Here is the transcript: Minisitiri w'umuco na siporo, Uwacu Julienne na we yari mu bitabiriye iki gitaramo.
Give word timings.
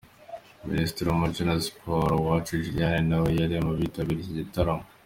Minisitiri 0.69 1.07
w'umuco 1.09 1.41
na 1.47 1.55
siporo, 1.65 2.13
Uwacu 2.17 2.51
Julienne 2.63 3.07
na 3.09 3.17
we 3.21 3.29
yari 3.39 3.55
mu 3.65 3.71
bitabiriye 3.79 4.23
iki 4.23 4.39
gitaramo. 4.39 4.85